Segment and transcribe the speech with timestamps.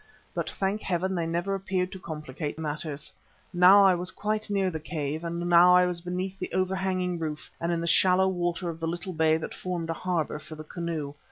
[0.33, 3.13] But thank Heaven they never appeared to complicate matters.
[3.53, 7.51] Now I was quite near the cave, and now I was beneath the overhanging roof
[7.61, 10.63] and in the shallow water of the little bay that formed a harbour for the
[10.63, 11.13] canoe.